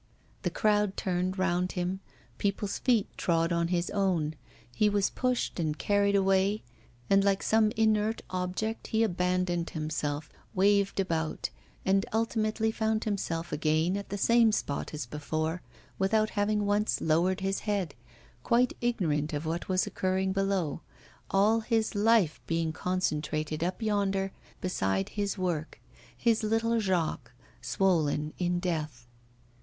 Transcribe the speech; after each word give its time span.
The 0.41 0.49
crowd 0.49 0.97
turned 0.97 1.37
round 1.37 1.73
him, 1.73 1.99
people's 2.39 2.79
feet 2.79 3.07
trod 3.17 3.53
on 3.53 3.67
his 3.67 3.91
own, 3.91 4.33
he 4.73 4.89
was 4.89 5.11
pushed 5.11 5.59
and 5.59 5.77
carried 5.77 6.15
away; 6.15 6.63
and, 7.07 7.23
like 7.23 7.43
some 7.43 7.69
inert 7.77 8.23
object, 8.31 8.87
he 8.87 9.03
abandoned 9.03 9.69
himself, 9.69 10.27
waved 10.55 10.99
about, 10.99 11.51
and 11.85 12.03
ultimately 12.11 12.71
found 12.71 13.03
himself 13.03 13.51
again 13.51 13.95
on 13.95 14.05
the 14.09 14.17
same 14.17 14.51
spot 14.51 14.91
as 14.91 15.05
before 15.05 15.61
without 15.99 16.31
having 16.31 16.65
once 16.65 16.99
lowered 16.99 17.41
his 17.41 17.59
head, 17.69 17.93
quite 18.41 18.73
ignorant 18.81 19.33
of 19.33 19.45
what 19.45 19.69
was 19.69 19.85
occurring 19.85 20.33
below, 20.33 20.81
all 21.29 21.59
his 21.59 21.93
life 21.93 22.41
being 22.47 22.73
concentrated 22.73 23.63
up 23.63 23.83
yonder 23.83 24.31
beside 24.61 25.09
his 25.09 25.37
work, 25.37 25.79
his 26.17 26.41
little 26.41 26.79
Jacques, 26.79 27.31
swollen 27.61 28.33
in 28.39 28.57
death. 28.57 29.05